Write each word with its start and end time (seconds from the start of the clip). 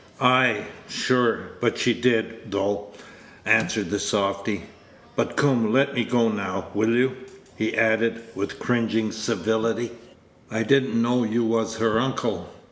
"Ay, 0.19 0.65
sure; 0.89 1.51
but 1.59 1.77
she 1.77 1.93
did, 1.93 2.49
though," 2.49 2.87
answered 3.45 3.91
the 3.91 3.99
softy. 3.99 4.63
"But, 5.15 5.35
coom, 5.37 5.71
let 5.71 5.93
me 5.93 6.03
go 6.05 6.27
now, 6.27 6.69
will 6.73 6.95
you?" 6.95 7.15
he 7.55 7.77
added, 7.77 8.23
with 8.33 8.57
cringing 8.57 9.11
civility; 9.11 9.91
"I 10.49 10.63
did 10.63 10.85
n't 10.85 10.95
know 10.95 11.23
you 11.23 11.43
was 11.43 11.77
her 11.77 11.99
uncle. 11.99 12.49